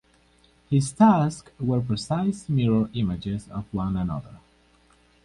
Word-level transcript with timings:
His 0.67 0.91
tusks 0.91 1.51
were 1.59 1.79
precise 1.79 2.49
mirror 2.49 2.89
images 2.95 3.47
of 3.49 3.71
one 3.71 3.95
another. 3.95 4.39